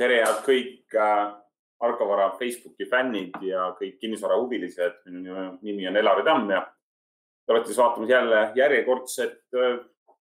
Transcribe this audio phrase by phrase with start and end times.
[0.00, 1.30] tere, head kõik äh,
[1.84, 5.02] Argo Vara Facebooki fännid ja kõik kinnisvarahuvilised.
[5.12, 6.62] minu nimi on Elari Tamm ja
[7.44, 9.80] te olete siis vaatamas jälle järjekordset äh,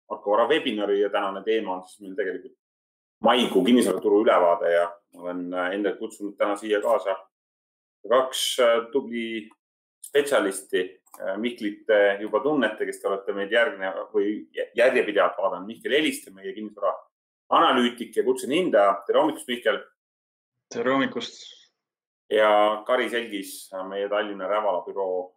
[0.09, 2.57] Argo Vara webinari ja tänane teema on siis meil tegelikult
[3.23, 7.17] maikuu kinnisvaraturu ülevaade ja olen äh, endale kutsunud täna siia kaasa
[8.09, 8.57] kaks
[8.91, 9.47] tubli
[10.03, 10.81] spetsialisti.
[11.37, 11.87] Mihklit
[12.19, 14.31] juba tunnete, kes te olete meid järgnev või
[14.75, 15.69] järjepidevalt vaadanud.
[15.69, 16.91] Mihkel Eliste, meie kinnisvara
[17.49, 19.03] analüütik ja kutsun hindaja.
[19.07, 19.79] tere hommikust, Mihkel.
[20.73, 21.41] tere hommikust.
[22.29, 25.35] ja Kari Selgis, meie Tallinna Rävala büroo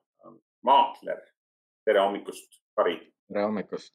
[0.62, 1.20] maakler.
[1.84, 3.12] tere hommikust, Kari.
[3.28, 3.95] tere hommikust.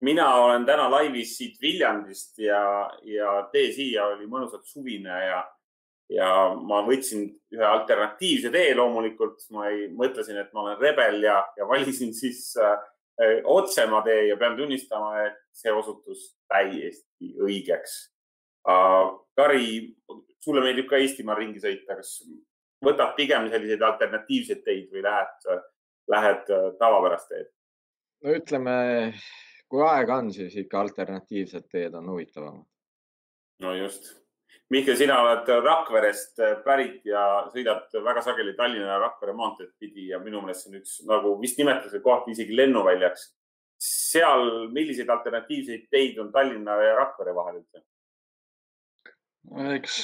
[0.00, 5.42] mina olen täna laivis siit Viljandist ja, ja tee siia oli mõnusalt suvine ja,
[6.10, 9.50] ja ma võtsin ühe alternatiivse tee loomulikult.
[9.50, 12.78] ma ei, mõtlesin, et ma olen rebel ja, ja valisin siis äh,
[13.44, 17.96] otsema tee ja pean tunnistama, et see osutus täiesti õigeks.
[19.36, 19.66] Kari,
[20.42, 22.20] sulle meeldib ka Eestimaal ringi sõita, kas
[22.84, 25.50] võtad pigem selliseid alternatiivseid teid või lähed,
[26.10, 27.50] lähed tavapärast teed?
[28.22, 28.74] no ütleme,
[29.70, 32.66] kui aega on, siis ikka alternatiivsed teed on huvitavamad.
[33.62, 34.12] no just.
[34.72, 40.20] Mihkel, sina oled Rakverest pärit ja sõidad väga sageli Tallinna ja Rakvere maanteed pidi ja
[40.22, 43.26] minu meelest see on üks nagu vist nimetatakse kohati isegi lennuväljaks
[43.82, 47.84] seal, milliseid alternatiivseid teid on Tallinna ja Rakvere vahel üldse?
[49.74, 49.98] eks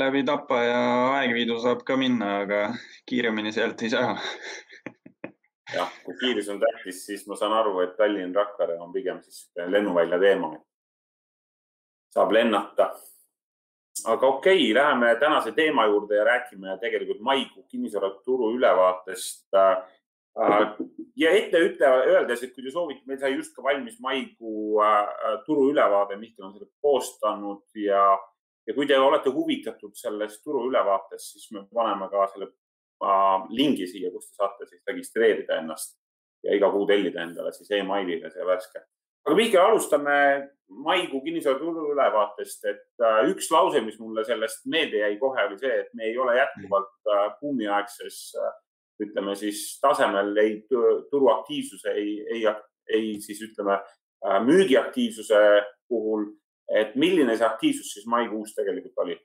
[0.00, 0.82] läbi Tapa ja
[1.20, 2.60] Aegviidu saab ka minna, aga
[3.06, 4.16] kiiremini sealt ei saa
[5.76, 10.18] jah, kui kiirus on tähtis, siis ma saan aru, et Tallinn-Rakvere on pigem siis lennuvälja
[10.20, 10.54] teema.
[12.14, 12.92] saab lennata.
[14.04, 19.54] Aga okei okay,, läheme tänase teema juurde ja räägime tegelikult maikuu kinnisvaraturu ülevaatest
[21.16, 25.36] ja ette ütle, öeldes, et kui te soovite, meil sai just ka valmis maikuu äh,
[25.46, 28.02] turu ülevaade, Mihkel on selle koostanud ja,
[28.66, 33.86] ja kui te olete huvitatud sellest turu ülevaatest, siis me paneme ka selle äh, lingi
[33.90, 36.00] siia, kus te saate siis registreerida ennast
[36.44, 38.82] ja iga kuu tellida endale siis emailile see värske.
[39.24, 40.16] Aga Mihkel, alustame
[40.68, 45.74] maikuu kinnisvaraturu ülevaatest, et äh, üks lause, mis mulle sellest meelde jäi kohe, oli see,
[45.84, 48.54] et me ei ole jätkuvalt äh, buumiaegses äh,
[49.04, 50.56] ütleme siis tasemel ei
[51.10, 52.44] turuaktiivsuse, ei, ei,
[52.88, 53.80] ei siis ütleme
[54.44, 55.38] müügiaktiivsuse
[55.88, 56.30] puhul.
[56.70, 59.16] et milline see aktiivsus siis maikuus tegelikult oli?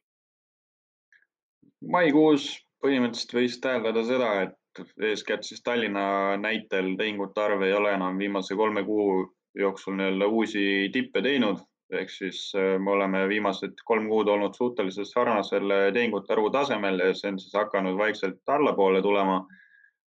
[1.94, 2.50] maikuus
[2.84, 8.58] põhimõtteliselt võis täheldada seda, et eeskätt siis Tallinna näitel tehingute arv ei ole enam viimase
[8.60, 9.22] kolme kuu
[9.56, 15.10] jooksul nii-öelda uusi tippe teinud ehk siis äh, me oleme viimased kolm kuud olnud suhteliselt
[15.10, 19.42] sarnasel tehingute arvu tasemel ja see on siis hakanud vaikselt allapoole tulema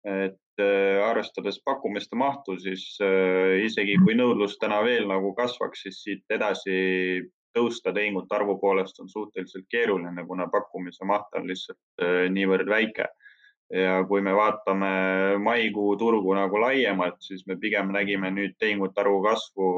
[0.03, 6.01] et äh, arvestades pakkumiste mahtu, siis äh, isegi kui nõudlus täna veel nagu kasvaks, siis
[6.03, 7.23] siit edasi
[7.55, 13.07] tõusta tehingute arvu poolest on suhteliselt keeruline, kuna pakkumise maht on lihtsalt äh, niivõrd väike.
[13.71, 14.89] Ja kui me vaatame
[15.43, 19.69] maikuu turgu nagu laiemalt, siis me pigem nägime nüüd tehingute arvu kasvu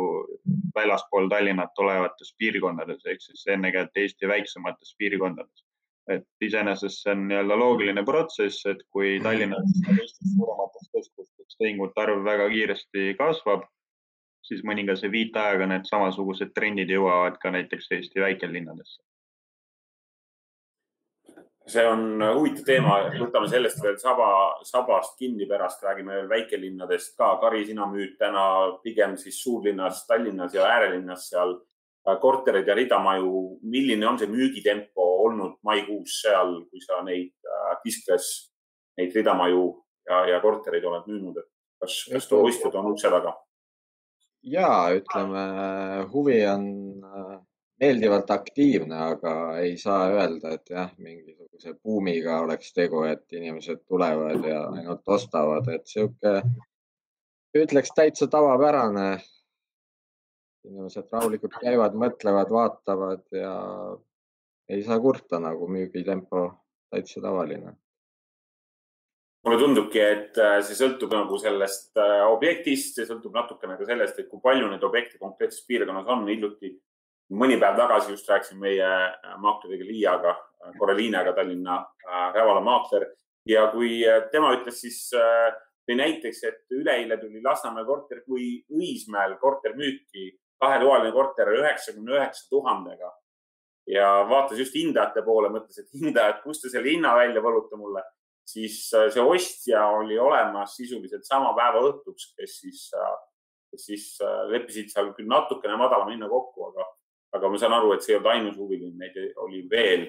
[0.75, 5.65] väljaspool Tallinnat olevates piirkondades ehk siis ennekõike Eesti väiksemates piirkondades
[6.11, 12.01] et iseenesest see on nii-öelda loogiline protsess, et kui Tallinnas ja teistes suuremates keskustes tehingute
[12.01, 13.65] arv väga kiiresti kasvab,
[14.45, 19.01] siis mõningase viitajaga need samasugused trendid jõuavad ka näiteks Eesti väikelinnadesse.
[21.69, 24.27] See on huvitav teema, võtame sellest veel saba,
[24.67, 25.83] sabast kinni, pärast.
[25.83, 27.35] Räägime veel väikelinnadest ka.
[27.41, 28.45] Kari, sina müüd täna
[28.83, 31.57] pigem siis suurlinnas, Tallinnas ja äärelinnas seal.
[32.05, 37.33] Äh, kortereid ja ridamaju, milline on see müügitempo olnud maikuus seal, kui sa neid
[37.81, 39.63] Kiskres, äh, neid ridamaju
[40.09, 41.49] ja, ja kortereid oled müünud, et
[41.81, 43.33] kas, kas ostjad on ukse taga?
[44.45, 45.43] ja ütleme,
[46.11, 46.65] huvi on
[47.01, 47.37] äh,
[47.81, 54.47] meeldivalt aktiivne, aga ei saa öelda, et jah, mingisuguse buumiga oleks tegu, et inimesed tulevad
[54.47, 56.39] ja ainult ostavad, et sihuke,
[57.55, 59.09] ütleks täitsa tavapärane
[60.65, 63.55] inimesed rahulikult käivad, mõtlevad, vaatavad ja
[64.69, 66.47] ei saa kurta nagu müügitempo
[66.93, 67.75] täitsa tavaline.
[69.45, 74.17] mulle tundubki, et äh, see sõltub nagu sellest äh, objektist, see sõltub natukene ka sellest,
[74.17, 76.23] et kui palju neid objekte konkreetses piirkonnas on.
[76.27, 76.71] hiljuti,
[77.33, 80.35] mõni päev tagasi just rääkisin meie äh, maakleriga Liiaga,
[80.79, 81.83] Koreliinaga, Tallinna
[82.33, 83.11] Rävala maakler.
[83.45, 83.99] Ja kui
[84.31, 85.11] tema ütles, siis
[85.85, 90.31] tõi näiteks, et üleeile tuli Lasnamäe korter või Õismäel korter müüki.
[90.57, 93.11] Kahetoaline korter üheksakümne üheksa tuhandega.
[93.85, 98.01] Ja vaatas just hindajate poole, mõtles, et hindajad, kust te selle hinna välja võlute mulle,
[98.45, 103.15] siis äh, see ostja oli olemas sisuliselt sama päeva õhtuks, kes siis, äh,
[103.73, 106.87] kes siis äh, leppisid seal küll natukene madalama hinna kokku, aga,
[107.35, 110.05] aga ma saan aru, et see ei olnud ainus huviline, neid oli veel.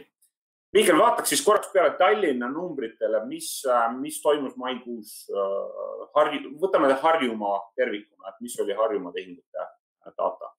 [0.76, 3.48] Mihkel, vaataks siis korraks peale Tallinna numbritele, mis,
[4.00, 9.66] mis toimus maikuus äh, Harju, võtame Harjumaa tervikuna, et mis oli Harjumaa tehingute
[10.16, 10.52] data?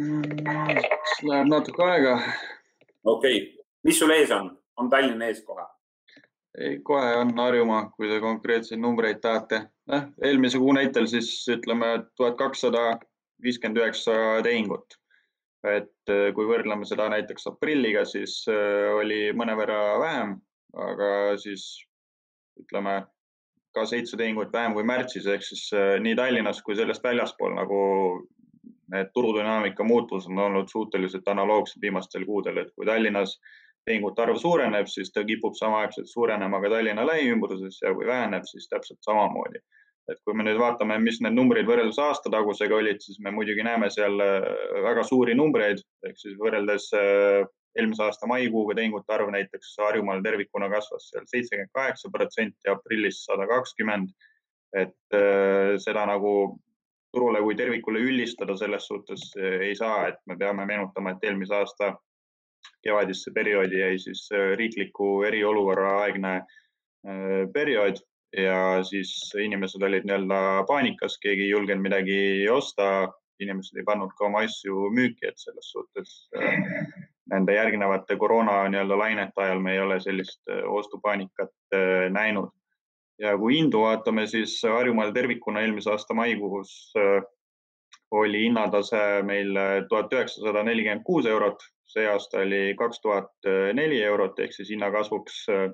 [0.00, 0.22] Mm,
[1.28, 2.14] läheb natuke aega.
[3.04, 5.66] okei okay., mis sul ees on, on Tallinn ees kohe?
[6.58, 10.06] ei, kohe on Harjumaa, kui te konkreetseid numbreid tahate eh,.
[10.24, 12.98] eelmise kuu näitel siis ütleme tuhat kakssada
[13.42, 14.14] viiskümmend üheksa
[14.46, 14.99] tehingut.
[15.68, 20.34] Et eh, kui võrdleme seda näiteks aprilliga, siis eh, oli mõnevõrra vähem,
[20.88, 21.10] aga
[21.40, 21.66] siis
[22.60, 23.02] ütleme
[23.76, 27.80] ka seitse tehingut vähem kui märtsis ehk siis eh, nii Tallinnas kui sellest väljaspool nagu
[28.90, 33.36] need turudünaamika muutused on olnud suhteliselt analoogsed viimastel kuudel, et kui Tallinnas
[33.86, 38.68] tehingute arv suureneb, siis ta kipub samaaegselt suurenema ka Tallinna lähiümbruses ja kui väheneb, siis
[38.68, 39.62] täpselt samamoodi.
[40.10, 43.90] Et kui me nüüd vaatame, mis need numbrid võrreldes aastatagusega olid, siis me muidugi näeme
[43.94, 44.46] seal äh,
[44.86, 45.82] väga suuri numbreid.
[46.06, 47.44] Ehk siis võrreldes äh,
[47.78, 53.46] eelmise aasta maikuuga tehingute arv näiteks Harjumaal tervikuna kasvas seal seitsekümmend kaheksa protsenti, aprillis sada
[53.50, 54.10] kakskümmend.
[54.70, 56.32] et äh, seda nagu
[57.10, 61.88] turule kui tervikule üldistada selles suhtes ei saa, et me peame meenutama, et eelmise aasta
[62.84, 66.36] kevadisse perioodi jäi siis riikliku eriolukorra aegne
[67.52, 67.98] periood
[68.36, 69.12] ja siis
[69.42, 73.08] inimesed olid nii-öelda paanikas, keegi ei julgenud midagi osta,
[73.40, 76.60] inimesed ei pannud ka oma asju müüki, et selles suhtes äh,
[77.32, 81.76] nende järgnevate koroona nii-öelda lainete ajal me ei ole sellist ostupaanikat
[82.10, 82.50] näinud.
[83.18, 86.92] ja kui hindu vaatame, siis Harjumaal tervikuna eelmise aasta maikuus
[88.10, 91.60] oli hinnatase meil tuhat üheksasada nelikümmend kuus eurot
[91.90, 95.70] see aasta oli kaks tuhat neli eurot ehk siis hinnakasvuks äh,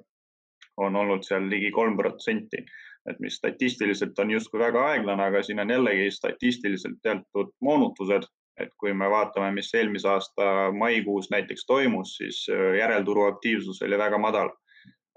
[0.76, 2.64] on olnud seal ligi kolm protsenti,
[3.11, 8.26] et mis statistiliselt on justkui väga aeglane, aga siin on jällegi statistiliselt teatud moonutused,
[8.61, 13.99] et kui me vaatame, mis eelmise aasta maikuus näiteks toimus, siis äh, järelturu aktiivsus oli
[13.99, 14.50] väga madal.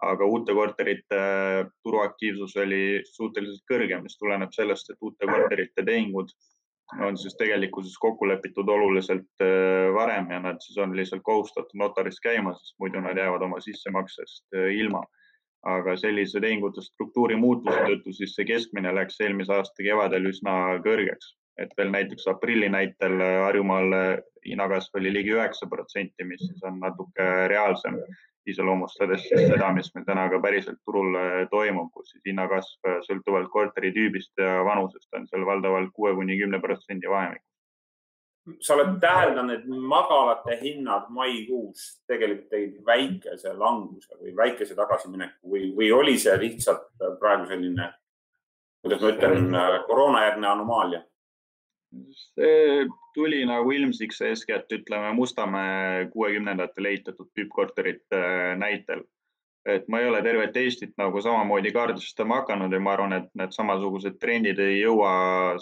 [0.03, 6.31] Aga uute korterite äh, turuaktiivsus oli suhteliselt kõrge, mis tuleneb sellest, et uute korterite tehingud
[7.05, 12.19] on siis tegelikkuses kokku lepitud oluliselt äh, varem ja nad siis on lihtsalt kohustatud notaris
[12.23, 15.03] käima, sest muidu nad jäävad oma sissemaksest ilma.
[15.67, 20.53] Aga sellise tehingute struktuuri muutuse tõttu siis see keskmine läks eelmise aasta kevadel üsna
[20.85, 23.95] kõrgeks, et veel näiteks aprilli näitel Harjumaal
[24.45, 27.99] hinnakasv oli ligi üheksa protsenti, mis siis on natuke reaalsem
[28.47, 31.17] iseloomustades siis seda, mis meil täna ka päriselt turul
[31.51, 36.61] toimub, kus siis hinnakasv sõltuvalt korteri tüübist ja vanusest on seal valdavalt kuue kuni kümne
[36.63, 37.48] protsendi vahemikus.
[38.61, 45.69] Sa oled täheldanud, et magalate hinnad maikuus tegelikult tegid väikese languse või väikese tagasimineku või,
[45.75, 47.91] või oli see lihtsalt praegu selline,
[48.83, 51.03] kuidas ma ütlen, koroonajärgne anomaalia?
[52.35, 59.03] see tuli nagu ilmsiks eeskätt ütleme Mustamäe kuuekümnendatel ehitatud tüüppkorterite äh, näitel.
[59.65, 63.51] Et ma ei ole tervet Eestit nagu samamoodi kaardistama hakanud ja ma arvan, et need
[63.55, 65.11] samasugused trendid ei jõua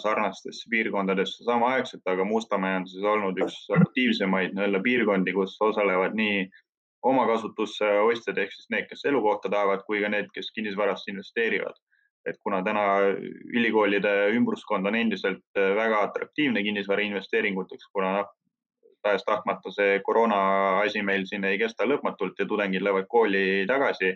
[0.02, 6.46] sarnastesse piirkondadesse samaaegselt, aga Mustamäe on siis olnud üks aktiivsemaid nii-öelda piirkondi, kus osalevad nii
[7.08, 11.76] omakasutusse ostjad ehk siis need, kes elukohta tahavad, kui ka need, kes kinnisvarasse investeerivad.
[12.26, 12.84] Et kuna täna
[13.54, 18.32] ülikoolide ümbruskond on endiselt äh, väga atraktiivne kinnisvara investeeringuteks, kuna noh,
[19.08, 20.42] tahes-tahtmata see koroona
[20.82, 24.14] asi meil siin ei kesta lõpmatult ja tudengid lähevad kooli tagasi.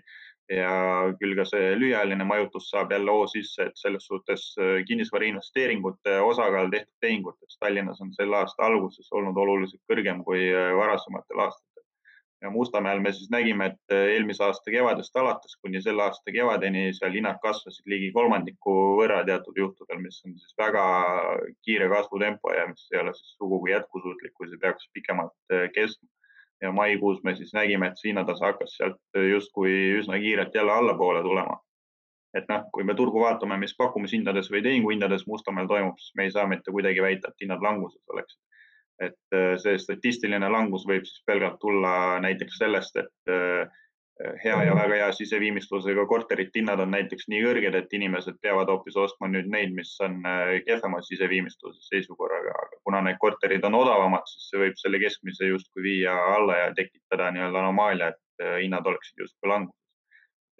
[0.53, 0.73] Ja
[1.21, 6.19] küll ka see lühiajaline majutus saab jälle hoo sisse, et selles suhtes äh, kinnisvara investeeringute
[6.21, 11.72] osakaal tehtud tehingutes Tallinnas on selle aasta alguses olnud oluliselt kõrgem kui äh, varasematel aastatel
[12.43, 16.89] ja Mustamäel me siis nägime, et eh, eelmise aasta kevadest alates kuni selle aasta kevadeni
[16.97, 20.85] seal hinnad kasvasid ligi kolmandiku võrra teatud juhtudel, mis on siis väga
[21.67, 26.09] kiire kasvutempo ja mis ei ole siis sugugi jätkusuutlik, kui see peaks pikemalt eh, kestma.
[26.63, 31.23] ja maikuus me siis nägime, et see hinnatase hakkas sealt justkui üsna kiirelt jälle allapoole
[31.23, 31.61] tulema.
[32.35, 36.31] et noh, kui me turgu vaatame, mis pakkumishindades või tehinguhindades Mustamäel toimub, siis me ei
[36.31, 38.41] saa mitte kuidagi väita, et hinnad languses oleksid
[39.03, 43.67] et äh, see statistiline langus võib siis pelgalt tulla näiteks sellest, et äh,
[44.45, 48.99] hea ja väga hea siseviimistlusega korterite hinnad on näiteks nii kõrged, et inimesed peavad hoopis
[49.01, 54.27] ostma nüüd neid, mis on äh, kehvema siseviimistluse seisukorraga, aga kuna need korterid on odavamad,
[54.31, 59.25] siis see võib selle keskmise justkui viia alla ja tekitada nii-öelda anomaalia, et hinnad oleksid
[59.27, 59.79] justkui languses.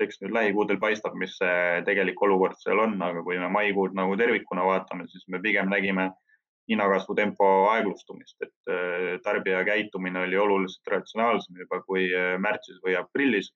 [0.03, 4.17] eks nüüd lähikuudel paistab, mis see tegelik olukord seal on, aga kui me maikuud nagu
[4.19, 6.32] tervikuna vaatame, siis me pigem nägime äh,
[6.71, 12.97] hinnakasvu tempo aeglustumist, et äh, tarbija käitumine oli oluliselt ratsionaalsem juba kui äh, märtsis või
[12.99, 13.53] aprillis.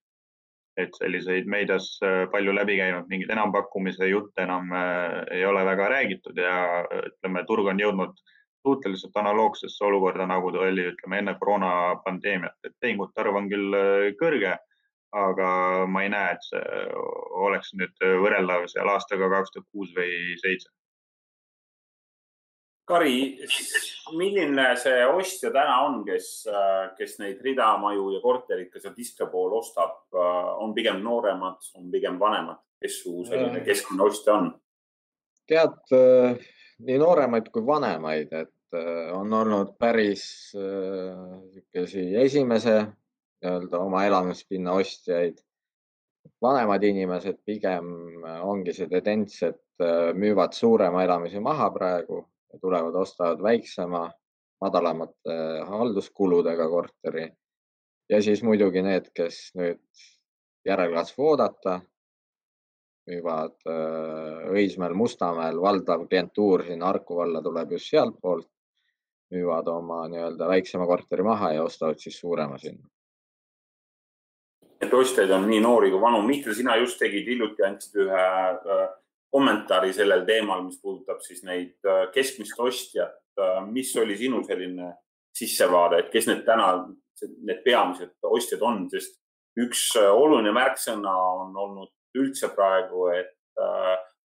[0.76, 4.68] et selliseid meedias äh, palju läbi käinud mingeid enampakkumise jutte enam
[5.32, 8.12] ei ole väga räägitud ja ütleme, turg on jõudnud
[8.66, 13.78] suhteliselt analoogsesse olukorda, nagu ta oli, ütleme enne koroonapandeemiat, et tehingute arv on küll
[14.20, 14.56] kõrge,
[15.16, 15.50] aga
[15.88, 16.64] ma ei näe, et see
[17.46, 20.75] oleks nüüd võrreldav seal aastaga kaks tuhat kuus või seitse.
[22.86, 23.16] Kari,
[24.14, 26.28] milline see ostja täna on, kes,
[26.98, 32.20] kes neid ridamaju ja korterid ka seal diske pool ostab, on pigem nooremad, on pigem
[32.20, 34.52] vanemad, kes su selline keskmine ostja on?
[35.46, 35.74] tead,
[36.86, 38.78] nii nooremaid kui vanemaid, et
[39.14, 40.24] on olnud päris
[40.54, 42.80] niisuguseid esimese
[43.46, 45.38] nii-öelda oma elamispinna ostjaid.
[46.42, 47.86] vanemad inimesed pigem
[48.42, 52.24] ongi see tendents, et äh, müüvad suurema elamise maha praegu
[52.60, 54.06] tulevad, ostavad väiksema,
[54.60, 57.28] madalamate äh, halduskuludega korteri.
[58.08, 59.82] ja siis muidugi need, kes nüüd
[60.66, 61.80] järelkasvu oodata,
[63.10, 68.48] müüvad äh, Õismäel, Mustamäel, valdav klientuur sinna Harku valla tuleb just sealtpoolt,
[69.34, 72.86] müüvad oma nii-öelda väiksema korteri maha ja ostavad siis suurema sinna
[74.80, 76.22] et ostjaid on nii noori kui vanu.
[76.26, 78.86] Mihkel, sina just tegid hiljuti, andsid ühe äh,
[79.32, 83.18] kommentaari sellel teemal, mis puudutab siis neid äh, keskmist ostjat.
[83.40, 84.92] Äh, mis oli sinu selline
[85.36, 86.70] sissevaade, et kes need täna,
[87.44, 89.18] need peamised ostjad on, sest
[89.60, 93.34] üks oluline märksõna on olnud üldse praegu, et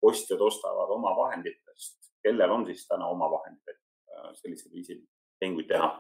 [0.07, 1.99] ostjad ostavad oma vahenditest.
[2.23, 5.03] kellel on siis täna oma vahendid, et sellisel viisil
[5.43, 5.91] tehinguid teha?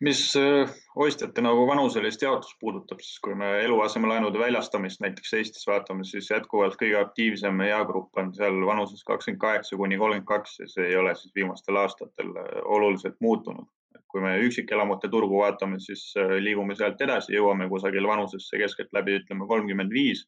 [0.00, 6.04] Mis äh, ostjate nagu vanuselist jaotust puudutab, siis kui me eluasemelaenude väljastamist näiteks Eestis vaatame,
[6.08, 10.88] siis jätkuvalt kõige aktiivsem eagrupp on seal vanuses kakskümmend kaheksa kuni kolmkümmend kaks ja see
[10.90, 13.68] ei ole siis viimastel aastatel äh, oluliselt muutunud.
[14.06, 19.48] kui me üksikelamute turgu vaatame, siis äh, liigume sealt edasi, jõuame kusagil vanusesse keskeltläbi ütleme
[19.50, 20.24] kolmkümmend viis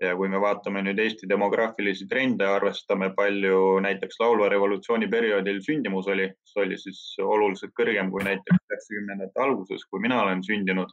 [0.00, 6.08] ja kui me vaatame nüüd Eesti demograafilisi trende, arvestame palju näiteks laulva revolutsiooni perioodil sündimus
[6.12, 10.92] oli, see oli siis oluliselt kõrgem kui näiteks üheksakümnendate alguses, kui mina olen sündinud.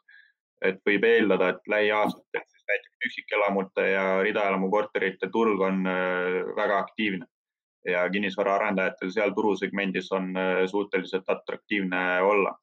[0.63, 6.77] et võib eeldada, et lähiaastatel siis näiteks üksikelamute ja ridaelamu korterite turg on äh, väga
[6.79, 7.25] aktiivne
[7.85, 12.55] ja kinnisvaraarendajatel seal turusegmendis on äh, suhteliselt atraktiivne olla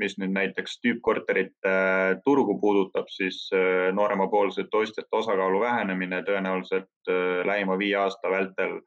[0.00, 7.42] mis nüüd näiteks tüüppkorterite äh, turgu puudutab, siis äh, nooremapoolsete ostjate osakaalu vähenemine tõenäoliselt äh,
[7.46, 8.78] lähima viie aasta vältel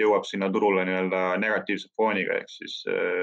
[0.00, 2.82] jõuab sinna turule nii-öelda negatiivse fooniga, ehk siis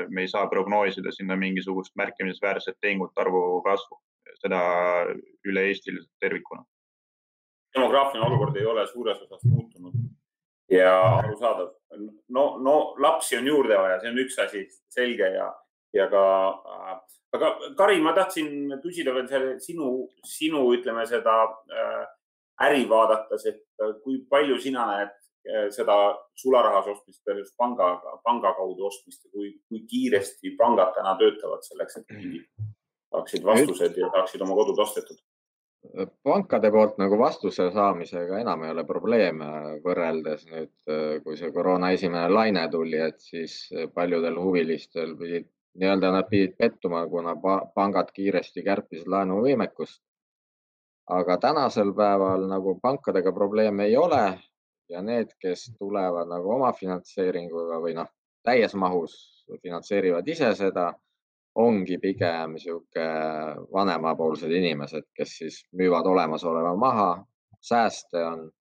[0.09, 3.99] me ei saa prognoosida sinna mingisugust märkimisväärset tehingute arvu kasvu,
[4.41, 4.61] seda
[5.45, 6.65] üle-eestiliselt tervikuna.
[7.77, 9.93] demograafiline olukord ei ole suures osas muutunud
[10.73, 11.69] ja arusaadav.
[12.29, 15.51] no, no lapsi on juurde vaja, see on üks asi, selge ja
[15.93, 16.99] ja ka, äh,
[17.37, 19.89] aga Kari, ma tahtsin küsida veel selle sinu,
[20.27, 21.35] sinu, ütleme seda
[21.69, 22.05] äh,
[22.67, 25.19] äri vaadates, et äh, kui palju sina näed
[25.75, 25.95] seda
[26.39, 31.97] sularahas ostmist versus panga, panga kaudu ostmist ja kui, kui kiiresti pangad täna töötavad selleks,
[31.99, 32.45] et kliendid
[33.11, 35.19] saaksid vastused ja saaksid oma kodud ostetud?
[36.23, 39.49] pankade poolt nagu vastuse saamisega enam ei ole probleeme
[39.83, 40.71] võrreldes nüüd,
[41.25, 43.57] kui see koroona esimene laine tuli, et siis
[43.99, 47.35] paljudel huvilistel pidid nii-öelda nad pidid pettuma, kuna
[47.75, 50.01] pangad kiiresti kärpisid laenuvõimekust.
[51.09, 54.39] aga tänasel päeval nagu pankadega probleeme ei ole
[54.89, 58.07] ja need, kes tulevad nagu omafinantseeringuga või noh,
[58.43, 59.15] täies mahus
[59.61, 60.93] finantseerivad ise seda,
[61.55, 67.09] ongi pigem niisugune vanemapoolsed inimesed, kes siis müüvad olemasoleva maha,
[67.61, 68.51] sääste on.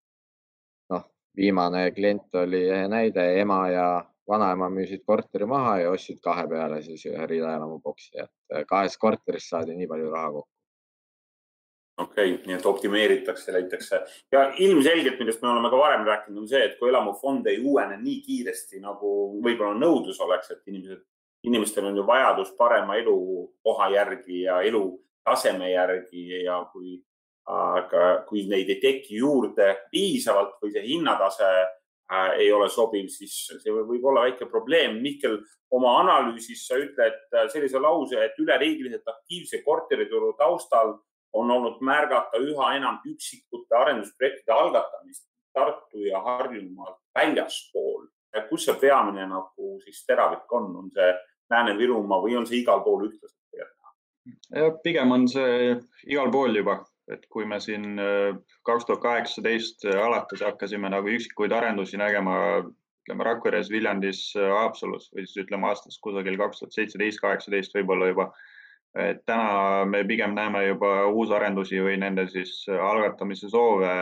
[0.90, 1.04] noh,
[1.36, 3.86] viimane klient oli ehe näide, ema ja
[4.28, 8.98] vanaema müüsid korteri maha ja ostsid kahe peale siis ühe ridaelamu boksi, et äh, kahest
[9.02, 10.50] korterist saadi nii palju raha kokku.
[12.02, 14.00] okei okay,, nii et optimeeritakse, leitakse
[14.32, 17.98] ja ilmselgelt, millest me oleme ka varem rääkinud, on see, et kui elamufond ei uuene
[18.00, 19.12] nii kiiresti, nagu
[19.44, 21.02] võib-olla nõudlus oleks, et inimesed,
[21.48, 26.96] inimestel on ju vajadus parema elukoha järgi ja elutaseme järgi ja kui,
[27.50, 31.52] aga kui neid ei teki juurde piisavalt või see hinnatase
[32.38, 34.98] ei ole sobiv, siis see võib olla väike probleem.
[35.04, 35.38] Mihkel,
[35.72, 40.96] oma analüüsis sa ütled äh, sellise lause, et üleriigiliselt aktiivse korterituru taustal
[41.32, 48.08] on olnud märgata üha enam üksikute arendusprojektide algatamist Tartu ja Harjumaalt väljaspool.
[48.48, 51.08] kus see peamine nagu siis teravik on, on see
[51.52, 53.42] Lääne-Virumaa või on see igal pool ühtlaselt
[54.84, 55.76] pigem on see
[56.06, 56.78] igal pool juba
[57.10, 62.36] et kui me siin äh, kaks tuhat kaheksateist äh, alates hakkasime nagu üksikuid arendusi nägema,
[63.02, 68.12] ütleme Rakveres, Viljandis, äh, Haapsalus või siis ütleme aastast kusagil kaks tuhat seitseteist, kaheksateist võib-olla
[68.12, 68.32] juba.
[68.92, 73.92] et täna me pigem näeme juba uusarendusi või nende siis algatamise soove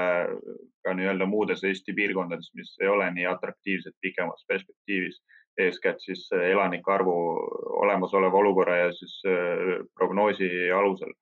[0.82, 5.20] ka nii-öelda muudes Eesti piirkondades, mis ei ole nii atraktiivsed pikemas perspektiivis
[5.62, 7.14] eeskätt siis elanike arvu
[7.84, 9.14] olemasoleva olukorra ja siis
[9.94, 11.14] prognoosi alusel.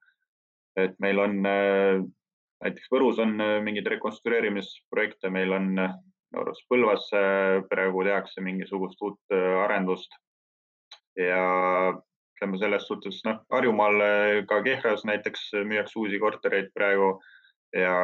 [0.84, 7.06] Et meil on näiteks Võrus on mingeid rekonstrueerimisprojekte, meil on minu arust Põlvas
[7.70, 10.14] praegu tehakse mingisugust uut arendust
[11.18, 11.42] ja
[12.36, 14.02] ütleme selles suhtes, noh, Harjumaal
[14.50, 17.16] ka Kehras näiteks müüakse uusi kortereid praegu
[17.76, 17.94] ja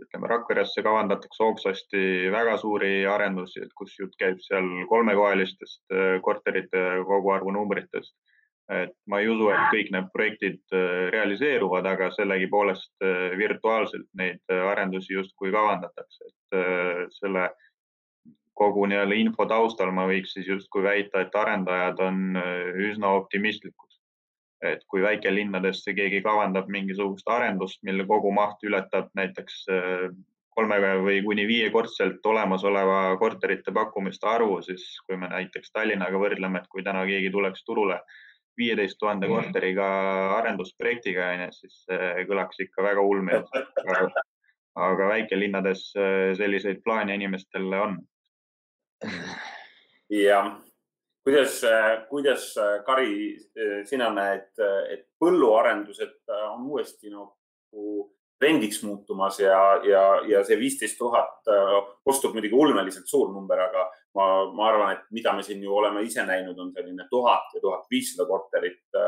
[0.00, 7.54] ütleme, Rakveresse kavandatakse hoogsasti väga suuri arendusi, kus jutt käib seal kolmekohalistest äh, korterite koguarvu
[7.54, 8.14] numbritest.
[8.72, 14.54] Et ma ei usu, et kõik need projektid äh, realiseeruvad, aga sellegipoolest äh, virtuaalselt neid
[14.54, 17.48] arendusi justkui kavandatakse, et selle
[18.54, 22.38] kogu nii-öelda info taustal ma võiks siis justkui väita, et arendajad on
[22.86, 23.90] üsna optimistlikud.
[24.64, 30.06] Et kui väikelinnadesse keegi kavandab mingisugust arendust, mille kogumaht ületab näiteks äh,
[30.54, 36.70] kolme või kuni viiekordselt olemasoleva korterite pakkumiste arvu, siis kui me näiteks Tallinnaga võrdleme, et
[36.70, 37.98] kui täna keegi tuleks turule
[38.58, 39.86] viieteist tuhande korteriga
[40.38, 41.80] arendusprojektiga, onju, siis
[42.28, 43.82] kõlaks ikka väga ulmeliselt.
[44.74, 47.98] aga väikelinnades äh, selliseid plaane inimestel on.
[50.10, 50.54] jah
[51.24, 51.60] kuidas,
[52.08, 52.54] kuidas
[52.86, 53.36] Kari,
[53.88, 54.50] sina näed,
[54.92, 56.20] et põlluarendused
[56.50, 59.58] on uuesti nagu trendiks muutumas ja,
[59.88, 61.48] ja, ja see viisteist tuhat
[62.04, 66.02] kostub muidugi ulmeliselt suur number, aga ma, ma arvan, et mida me siin ju oleme
[66.06, 68.98] ise näinud, on selline tuhat ja tuhat viissada korterit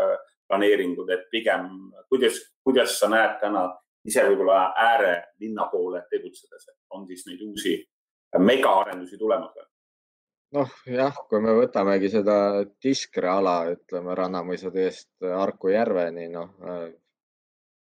[0.48, 1.68] planeeringud, et pigem
[2.08, 3.66] kuidas, kuidas sa näed täna
[4.06, 7.78] ise võib-olla äärelinna poole tegutsedes, et on siis neid uusi
[8.38, 9.66] megaarendusi tulemas veel?
[10.56, 12.36] noh, jah, kui me võtamegi seda
[12.80, 16.54] Tiskre ala, ütleme Rannamõisa teest Harku järveni, noh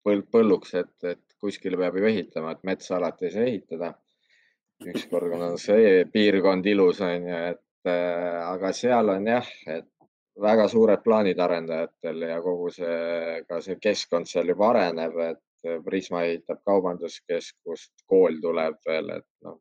[0.08, 3.92] põld, põlluks, et, et kuskile peab ju ehitama, et metsa alati ei saa ehitada.
[4.86, 9.88] Ükskord on see piirkond ilus, on ju, et äh, aga seal on jah, et
[10.42, 15.44] väga suured plaanid arendajatel ja kogu see, ka see keskkond seal juba areneb, et
[15.84, 19.56] Prisma ehitab kaubanduskeskust, kool tuleb veel, et noh,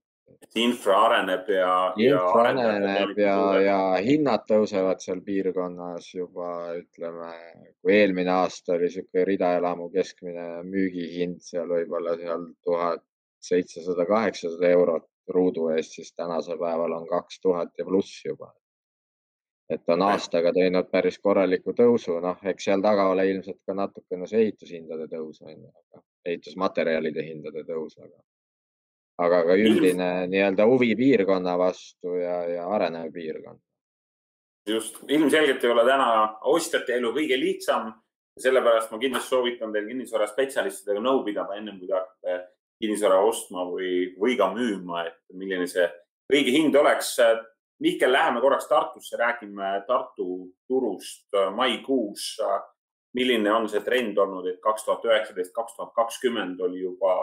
[0.62, 1.72] infra areneb ja.
[2.04, 7.32] infra areneb ja, ja hinnad tõusevad seal piirkonnas juba ütleme,
[7.82, 13.04] kui eelmine aasta oli niisugune ridaelamu keskmine müügihind seal võib-olla seal tuhat
[13.50, 18.54] seitsesada, kaheksasada eurot ruudu eest, siis tänasel päeval on kaks tuhat ja pluss juba.
[19.70, 24.28] et on aastaga teinud päris korraliku tõusu, noh, eks seal taga ole ilmselt ka natukene
[24.28, 28.16] see ehitushindade tõus on ju, aga ehitusmaterjalide hindade tõus, aga
[29.18, 33.60] aga ka üldine nii-öelda huvi piirkonna vastu ja, ja arenev piirkond.
[34.70, 36.10] just, ilmselgelt ei ole täna
[36.54, 37.94] ostjate elu kõige lihtsam.
[38.38, 42.36] sellepärast ma kindlasti soovitan teil kinnisvaraspetsialistidega nõu pidada, ennem kui te hakkate
[42.82, 45.86] kinnisvara ostma või, või ka müüma, et milline see
[46.34, 47.16] õige hind oleks.
[47.82, 52.38] Mihkel, läheme korraks Tartusse, räägime Tartu turust maikuus.
[53.14, 57.14] milline on see trend olnud, et kaks tuhat üheksateist, kaks tuhat kakskümmend oli juba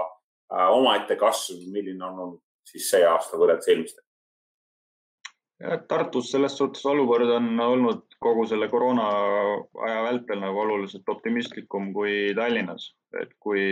[0.53, 4.04] Äh, omaette kasv, milline on olnud siis see aasta võrreldes eelmistega?
[5.88, 9.05] Tartus selles suhtes olukord on olnud kogu selle koroona
[9.87, 13.62] aja vältel nagu oluliselt optimistlikum kui Tallinnas, et kui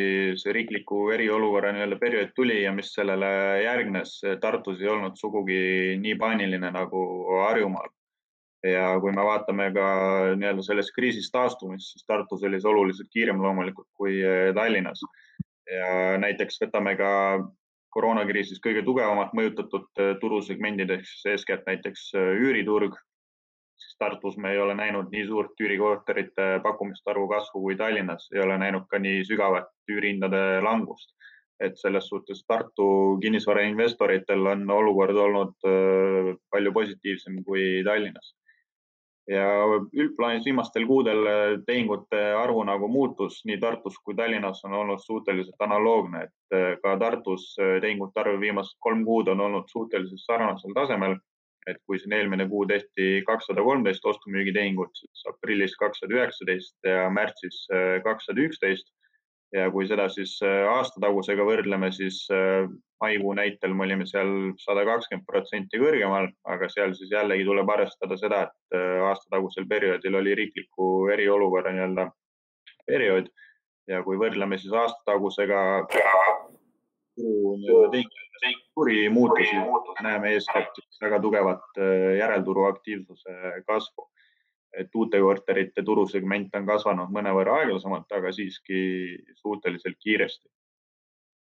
[0.41, 3.33] see riikliku eriolukorra nii-öelda periood tuli ja mis sellele
[3.65, 7.03] järgnes, Tartus ei olnud sugugi nii paaniline nagu
[7.43, 7.93] Harjumaal.
[8.63, 9.87] ja kui me vaatame ka
[10.39, 14.21] nii-öelda sellest kriisist taastumist, siis Tartus oli see oluliselt kiirem loomulikult kui
[14.55, 15.03] Tallinnas
[15.67, 17.11] ja näiteks võtame ka
[17.93, 22.97] koroonakriisis kõige tugevamalt mõjutatud äh, turusegmendid ehk siis eeskätt näiteks äh, üüriturg,
[23.83, 28.43] siis Tartus me ei ole näinud nii suurt üürikorterite pakkumiste arvu kasvu kui Tallinnas, ei
[28.45, 31.15] ole näinud ka nii sügavat üürihindade langust.
[31.63, 32.85] et selles suhtes Tartu
[33.23, 38.33] kinnisvarainvestoritel on olukord olnud äh, palju positiivsem kui Tallinnas
[39.31, 39.47] ja
[39.95, 45.61] üldplaanis viimastel kuudel äh, tehingute arvu nagu muutus nii Tartus kui Tallinnas on olnud suhteliselt
[45.63, 50.75] analoogne, et äh, ka Tartus äh, tehingute arv viimased kolm kuud on olnud suhteliselt sarnasel
[50.75, 51.21] tasemel.
[51.71, 57.61] et kui siin eelmine kuu tehti kakssada kolmteist ostu-müügitehingut, siis aprillis kakssada üheksateist ja märtsis
[58.03, 58.89] kakssada üksteist
[59.53, 62.65] ja kui seda siis äh, aastatagusega võrdleme, siis äh,
[63.03, 68.19] maikuu näitel me olime seal sada kakskümmend protsenti kõrgemal, aga seal siis jällegi tuleb arvestada
[68.21, 72.09] seda, et äh, aastatagusel perioodil oli riikliku eriolukorra nii-öelda
[72.89, 73.31] periood.
[73.91, 75.61] Ja kui võrdleme siis aastatagusega
[77.19, 79.59] turu muutusi,
[80.07, 81.81] näeme eeskätt väga tugevat
[82.17, 83.35] järelturu aktiivsuse
[83.67, 84.07] kasvu
[84.79, 88.83] et uute korterite turusegment on kasvanud mõnevõrra aeglasemalt, aga siiski
[89.41, 90.49] suhteliselt kiiresti.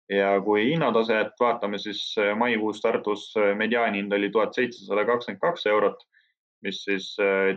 [0.08, 6.04] ja kui hinnataset vaatame, siis maikuus Tartus mediaanhind oli tuhat seitsesada kakskümmend kaks eurot
[6.66, 7.08] mis siis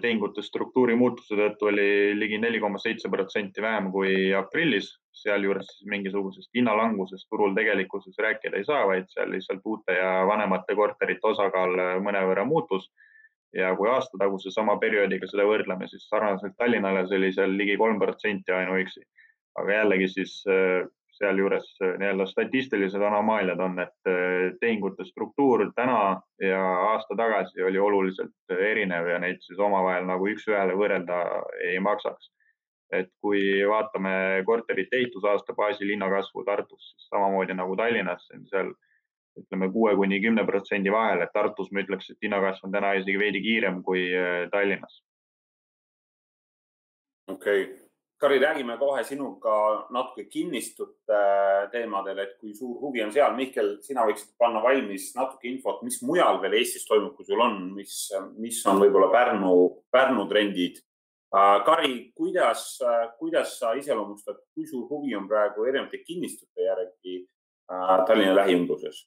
[0.01, 4.95] tehingute struktuuri muutuse tõttu oli ligi neli koma seitse protsenti vähem kui aprillis.
[5.19, 11.27] sealjuures mingisugusest hinnalangusest turul tegelikkuses rääkida ei saa, vaid seal lihtsalt uute ja vanemate korterite
[11.27, 11.73] osakaal
[12.05, 12.85] mõnevõrra muutus
[13.53, 17.77] ja kui aasta taguse sama perioodiga seda võrdleme, siis sarnaselt Tallinnale, see oli seal ligi
[17.77, 19.03] kolm protsenti ainuüksi.
[19.59, 20.85] aga jällegi siis äh,
[21.17, 26.59] sealjuures äh, nii-öelda statistilised anomaaliad on, et äh, tehingute struktuur täna ja
[26.91, 31.23] aasta tagasi oli oluliselt erinev ja neid siis omavahel nagu üks-ühele võrrelda
[31.71, 32.31] ei maksaks.
[32.89, 34.11] et kui vaatame
[34.45, 38.71] korterite ehitusaasta baasil hinnakasvu Tartus, siis samamoodi nagu Tallinnas, seal
[39.43, 43.19] ütleme kuue kuni kümne protsendi vahel, et Tartus ma ütleks, et hinnakasv on täna isegi
[43.19, 45.03] veidi kiirem kui äh, Tallinnas.
[47.29, 49.51] okei okay., Kari, räägime kohe sinuga
[49.95, 53.31] natuke kinnistute äh, teemadel, et kui suur huvi on seal.
[53.37, 57.55] Mihkel, sina võiksid panna valmis natuke infot, mis mujal veel Eestis toimub, kui sul on,
[57.77, 57.93] mis,
[58.35, 59.53] mis on võib-olla Pärnu,
[59.95, 60.81] Pärnu trendid.
[61.31, 62.65] Äh, Kari, kuidas,
[63.21, 67.21] kuidas sa iseloomustad, kui suur huvi on praegu erinevate kinnistute järgi
[67.69, 69.05] Tallinna lähiümbruses?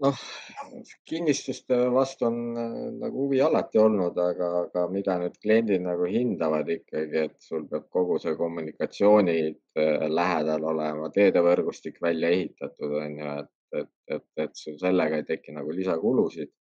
[0.00, 0.20] Noh,
[1.08, 6.70] kinnistuste vastu on äh, nagu huvi alati olnud, aga, aga mida nüüd kliendid nagu hindavad
[6.72, 13.34] ikkagi, et sul peab kogu see kommunikatsioonid äh, lähedal olema, teedevõrgustik välja ehitatud, on ju,
[13.42, 16.52] et, et, et, et sul sellega ei teki nagu lisakulusid.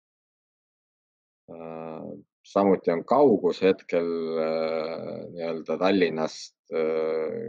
[1.49, 2.09] Äh,
[2.49, 4.07] samuti on kaugus hetkel
[5.35, 6.55] nii-öelda Tallinnast,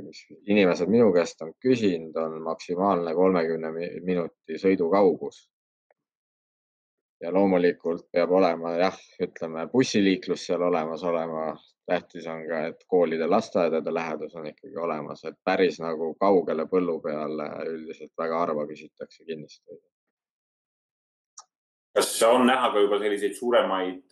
[0.04, 0.18] mis
[0.50, 3.70] inimesed minu käest on küsinud, on maksimaalne kolmekümne
[4.04, 5.38] minuti sõidukaugus
[7.20, 11.52] ja loomulikult peab olema jah, ütleme bussiliiklus seal olemas olema.
[11.90, 17.00] tähtis on ka, et koolide, lasteaedade lähedus on ikkagi olemas, et päris nagu kaugele põllu
[17.02, 19.80] peale üldiselt väga harva küsitakse kinnistuid.
[21.98, 24.06] kas on näha ka juba selliseid suuremaid,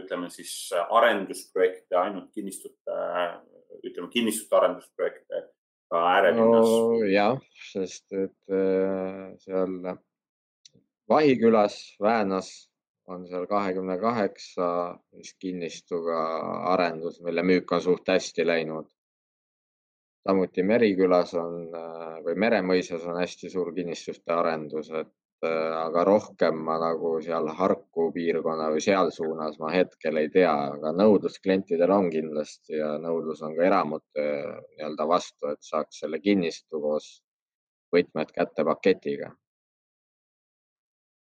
[0.00, 0.54] ütleme siis
[0.88, 3.00] arendusprojekte ainult kinnistute,
[3.84, 5.44] ütleme kinnistute arendusprojekte
[5.90, 7.02] ka äärelinnas no,?
[7.10, 7.36] jah,
[7.72, 9.76] sest et äh, seal
[11.10, 12.70] Vahikülas Väänas
[13.06, 14.66] on seal kahekümne kaheksa
[15.42, 16.18] kinnistuga
[16.72, 18.86] arendus, mille müük on suht hästi läinud.
[20.28, 21.72] samuti Merikülas on
[22.26, 25.48] või Meremõisas on hästi suur kinnistuste arendus, et
[25.80, 30.92] aga rohkem ma nagu seal Harku piirkonna või seal suunas ma hetkel ei tea, aga
[31.02, 34.30] nõudlus klientidel on kindlasti ja nõudlus on ka eramute
[34.76, 37.12] nii-öelda vastu, et saaks selle kinnistu koos
[37.96, 39.34] võtmed kätte paketiga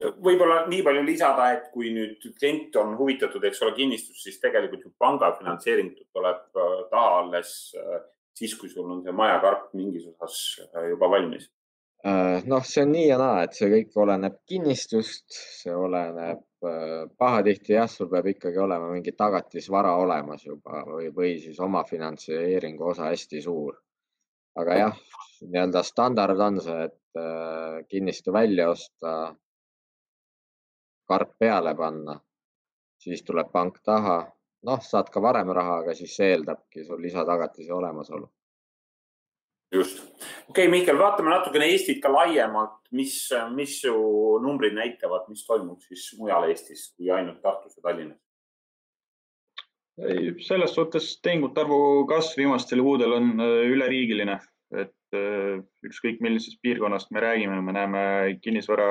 [0.01, 4.85] võib-olla nii palju lisada, et kui nüüd klient on huvitatud, eks ole, kinnistus, siis tegelikult
[4.85, 8.03] ju panga finantseering tuleb äh, taha alles äh,
[8.37, 11.51] siis, kui sul on see majakarp mingis osas äh, juba valmis.
[12.47, 16.45] noh, see on nii ja naa, et see kõik oleneb kinnistust, see oleneb
[17.19, 23.09] pahatihti jah, sul peab ikkagi olema mingi tagatisvara olemas juba või, või siis omafinantseeringu osa
[23.09, 23.81] hästi suur.
[24.61, 25.01] aga jah,
[25.49, 29.17] nii-öelda standard on see, et kinnistu välja osta
[31.09, 32.17] karp peale panna,
[33.03, 34.25] siis tuleb pank taha.
[34.67, 38.27] noh, saad ka varem raha, aga siis see eeldabki sul lisatagatise olemasolu.
[39.75, 43.17] just, okei okay,, Mihkel, vaatame natukene Eestit ka laiemalt, mis,
[43.55, 43.95] mis su
[44.43, 48.27] numbrid näitavad, mis toimub siis mujal Eestis kui ainult Tartus ja Tallinnas?
[49.99, 51.79] ei, selles suhtes tehingute arvu
[52.11, 54.39] kasv viimastel kuudel on äh, üleriigiline,
[54.77, 58.03] et äh, ükskõik millisest piirkonnast me räägime, me näeme
[58.43, 58.89] kinnisvara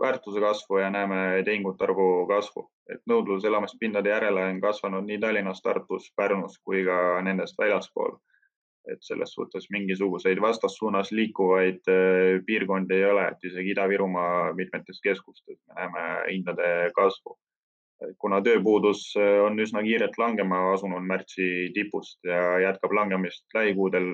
[0.00, 5.62] väärtuse kasvu ja näeme tehingute arvu kasvu, et nõudlus elamispindade järele on kasvanud nii Tallinnas,
[5.62, 8.18] Tartus, Pärnus kui ka nendest väljaspool.
[8.88, 15.58] et selles suhtes mingisuguseid vastassuunas liikuvaid äh, piirkondi ei ole, et isegi Ida-Virumaa mitmetes keskustes
[15.66, 17.36] me näeme hindade kasvu.
[18.18, 24.08] kuna tööpuudus äh, on üsna kiirelt langema asunud märtsi tipust ja jätkab langemist lähikuudel,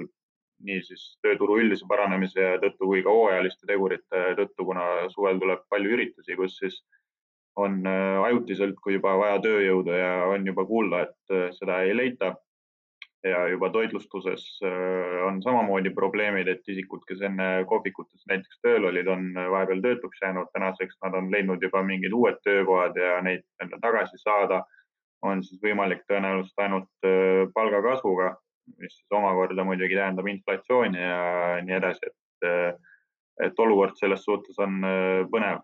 [0.64, 6.36] niisiis tööturu üldise paranemise tõttu kui ka hooajaliste tegurite tõttu, kuna suvel tuleb palju üritusi,
[6.38, 6.80] kus siis
[7.56, 11.96] on äh, ajutiselt, kui juba vaja tööjõudu ja on juba kuulda, et äh, seda ei
[11.96, 12.34] leita.
[13.24, 19.06] ja juba toitlustuses äh, on samamoodi probleemid, et isikud, kes enne kohvikutes näiteks tööl olid,
[19.08, 23.46] on vahepeal töötuks jäänud, tänaseks nad on leidnud juba mingid uued töökohad ja neid
[23.80, 24.60] tagasi saada
[25.24, 27.08] on siis võimalik tõenäoliselt ainult
[27.54, 28.34] palgakasvuga
[28.78, 32.80] mis siis omakorda muidugi tähendab inflatsiooni ja nii edasi, et,
[33.46, 35.62] et olukord selles suhtes on äh, põnev.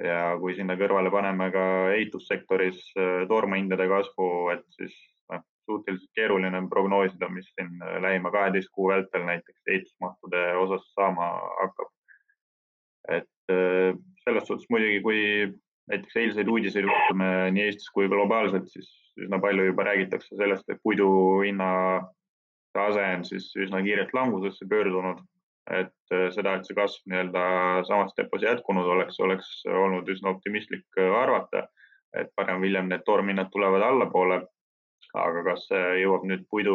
[0.00, 4.94] ja kui sinna kõrvale paneme ka ehitussektoris äh, toormahindade kasvu, et siis
[5.32, 10.86] noh, suhteliselt keeruline on prognoosida, mis siin äh, lähima kaheteist kuu vältel näiteks ehitusmahtude osas
[10.94, 11.90] saama hakkab.
[13.10, 13.52] et
[14.22, 15.20] selles suhtes muidugi, kui
[15.90, 20.78] näiteks eilseid uudiseid vaatame nii Eestis kui globaalselt, siis üsna palju juba räägitakse sellest, et
[20.84, 21.08] puidu
[21.42, 21.70] hinna
[22.76, 25.20] tase on siis üsna kiirelt langusesse pöördunud.
[25.70, 27.42] et seda, et see kasv nii-öelda
[27.86, 31.68] samas tempos jätkunud oleks, oleks olnud üsna optimistlik arvata,
[32.16, 34.40] et parem-hiljem need toormhinnad tulevad allapoole.
[35.14, 36.74] aga kas see jõuab nüüd puidu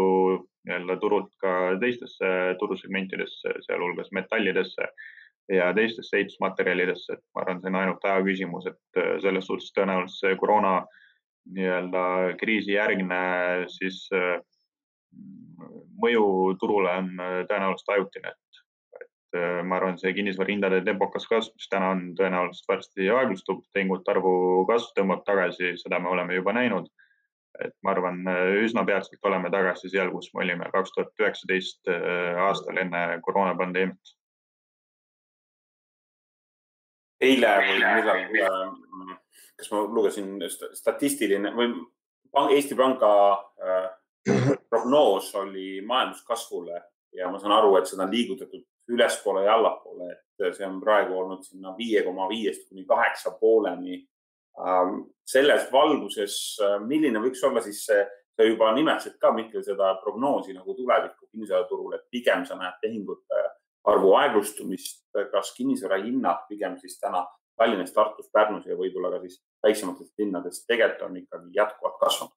[0.68, 4.88] nii-öelda turult ka teistesse turusegmentidesse, sealhulgas metallidesse
[5.52, 9.72] ja teistesse ehitusmaterjalidesse, et ma arvan, see on ainult aja küsimus, et äh, selles suhtes
[9.78, 10.76] tõenäoliselt see koroona
[11.56, 12.04] nii-öelda
[12.42, 13.22] kriisi järgne
[13.70, 14.40] siis äh,
[16.02, 16.26] mõju
[16.62, 18.60] turule on äh, tõenäoliselt ajutine, et,
[19.02, 24.36] et ma arvan, see kinnisvarahindade tempokas kasv, mis täna on tõenäoliselt varsti aeglustub, tehingute arvu
[24.70, 26.92] kasv tõmbab tagasi, seda me oleme juba näinud.
[27.64, 28.18] et ma arvan,
[28.60, 31.88] üsna peatselt oleme tagasi seal, kus me olime kaks tuhat üheksateist
[32.44, 34.16] aastal enne koroonapandeemiat
[37.24, 37.76] eile või
[38.34, 39.18] millal, äh,
[39.60, 41.74] kas ma lugesin statistiline või
[42.52, 43.12] Eesti Panga
[43.64, 43.86] äh,
[44.70, 46.82] prognoos oli majanduskasvule
[47.16, 51.16] ja ma saan aru, et seda on liigutatud ülespoole ja allapoole, et see on praegu
[51.18, 54.04] olnud sinna viie koma viiest kuni kaheksa pooleni.
[54.60, 58.04] Ähm, selles valguses, äh, milline võiks olla siis see,
[58.36, 63.42] sa juba nimetasid ka, Mihkel, seda prognoosi nagu tuleviku kinnisvaraturul, et pigem sa näed tehingute
[63.86, 69.38] arvu aeglustumist, kas kinnisvara hinnad pigem siis täna Tallinnas, Tartus, Pärnus ja võib-olla ka siis
[69.64, 72.36] väiksematest linnadest tegelikult on ikkagi jätkuvalt kasvanud?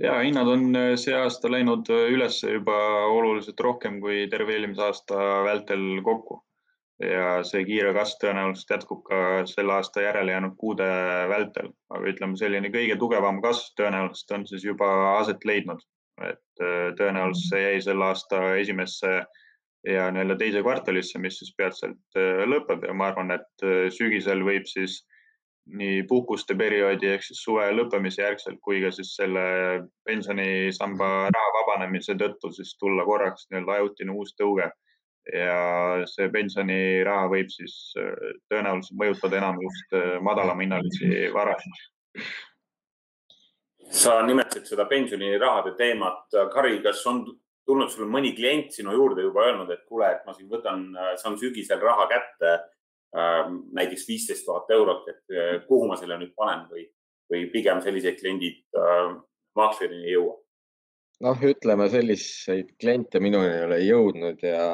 [0.00, 2.76] Ja hinnad on äh, see aasta läinud äh, üles juba
[3.12, 6.40] oluliselt rohkem kui terve eelmise aasta vältel kokku.
[7.00, 10.88] Ja see kiire kasv tõenäoliselt jätkub ka selle aasta järele jäänud kuude
[11.30, 15.80] vältel, aga ütleme, selline kõige tugevam kasv tõenäoliselt on siis juba aset leidnud,
[16.28, 19.14] et äh, tõenäoliselt see jäi selle aasta esimesse
[19.88, 22.18] ja nii-öelda teise kvartalisse, mis siis peatselt
[22.52, 22.84] lõpeb.
[22.84, 23.64] Ja ma arvan, et
[23.96, 24.98] sügisel võib siis
[25.66, 29.42] nii puhkuste perioodi ehk siis suve lõppemise järgselt kui ka siis selle
[30.08, 34.70] pensionisamba raha vabanemise tõttu siis tulla korraks nii-öelda ajutine uus tõuge.
[35.30, 35.56] ja
[36.08, 38.14] see pensioniraha võib siis äh,
[38.48, 39.92] tõenäoliselt mõjutada enam just
[40.24, 41.82] madalamahinnalisi varasid
[43.90, 46.26] sa nimetasid seda pensionirahade teemat.
[46.52, 47.24] Kari, kas on
[47.66, 50.86] tulnud sul mõni klient sinu juurde juba öelnud, et kuule, et ma siin võtan,
[51.20, 52.54] saan sügisel raha kätte
[53.12, 56.84] näiteks viisteist tuhat eurot, et äh, kuhu ma selle nüüd panen või,
[57.32, 59.16] või pigem sellised kliendid äh,
[59.58, 60.36] maaklerini ei jõua?
[61.26, 64.68] noh, ütleme selliseid kliente minuni ei ole jõudnud ja,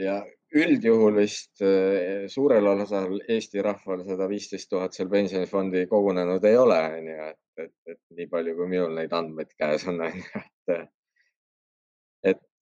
[0.00, 0.16] ja
[0.56, 6.80] üldjuhul vist äh, suurel osal Eesti rahval seda viisteist tuhat seal pensionifondi kogunenud ei ole,
[6.98, 10.88] onju, et, et, et nii palju, kui minul neid andmeid käes on, onju, et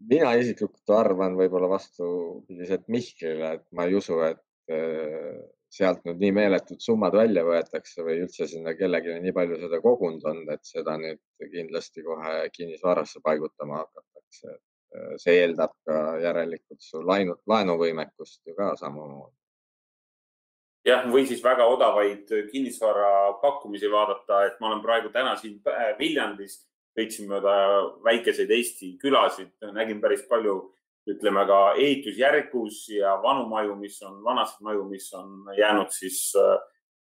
[0.05, 5.39] mina isiklikult arvan võib-olla vastupidiselt Mihklile, et ma ei usu, et äh,
[5.73, 10.25] sealt nüüd nii meeletud summad välja võetakse või üldse sinna kellelegi nii palju seda kogunud
[10.29, 14.59] on, et seda nüüd kindlasti kohe kinnisvarasse paigutama hakatakse.
[14.97, 19.35] Äh, see eeldab ka järelikult su laenu, laenuvõimekust ju ka samamoodi.
[20.87, 25.59] jah, või siis väga odavaid kinnisvara pakkumisi vaadata, et ma olen praegu täna siin
[25.99, 26.61] Viljandis
[26.97, 27.53] sõitsin mööda
[28.05, 30.57] väikeseid Eesti külasid, nägin päris palju,
[31.07, 36.33] ütleme ka ehitusjärgus ja vanu maju, mis on, vanasid maju, mis on jäänud siis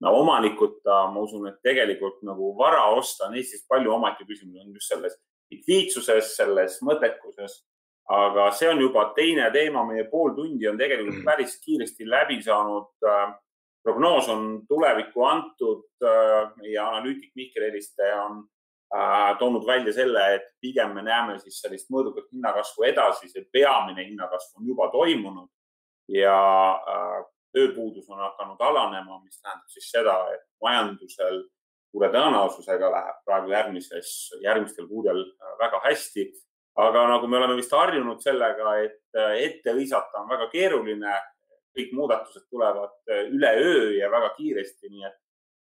[0.02, 1.06] no, omanikuta.
[1.14, 5.16] ma usun, et tegelikult nagu vara osta on Eestis palju omaette küsimus on just selles
[5.52, 7.62] likviidsuses, selles mõttekuses.
[8.10, 11.24] aga see on juba teine teema, meie pool tundi on tegelikult mm.
[11.24, 13.08] päris kiiresti läbi saanud
[13.84, 15.88] prognoos on tulevikku antud.
[16.58, 18.53] meie analüütik Mihkel Eliste on Äh,
[19.40, 24.60] toonud välja selle, et pigem me näeme siis sellist mõõdukat hinnakasvu edasi, see peamine hinnakasv
[24.60, 25.50] on juba toimunud
[26.14, 26.38] ja
[26.78, 27.20] äh,
[27.56, 31.42] tööpuudus on hakanud alanema, mis tähendab siis seda, et majandusel
[31.94, 34.12] suure tõenäosusega läheb praegu järgmises,
[34.44, 36.32] järgmistel kuudel äh, väga hästi.
[36.76, 41.12] aga nagu me oleme vist harjunud sellega, et ette hõisata on väga keeruline,
[41.78, 42.96] kõik muudatused tulevad
[43.30, 45.20] üleöö ja väga kiiresti, nii et,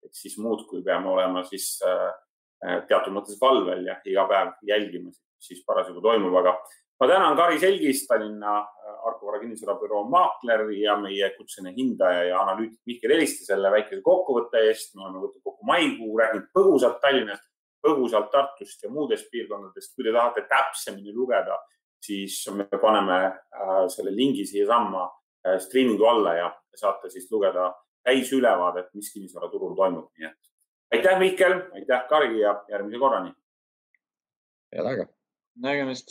[0.04, 2.27] et siis muudkui peame olema siis äh, Äh,
[2.60, 6.54] teatud mõttes valvel ja iga päev jälgime siis parasjagu toimub, aga
[7.00, 12.40] ma tänan Kari Selgist, Tallinna äh, Arko Vara kinnisvarabüroo maakler ja meie kutseline hindaja ja
[12.42, 14.94] analüütik Mihkel Eliste selle väikese kokkuvõtte eest.
[14.96, 17.44] me oleme võtnud kokku maikuu, rääkinud põgusalt Tallinnast,
[17.86, 19.94] põgusalt Tartust ja muudest piirkondadest.
[19.94, 21.60] kui te tahate täpsemini lugeda,
[22.02, 25.08] siis me paneme äh, selle lingi siiasamma
[25.62, 27.70] striimingu alla ja saate siis lugeda
[28.04, 30.47] täisülevaadet, mis kinnisvaraturul toimub, nii et
[30.92, 33.32] aitäh, Mihkel, aitäh, Kari ja järgmise korrani.
[34.72, 35.06] head aega.
[35.56, 36.08] nägemist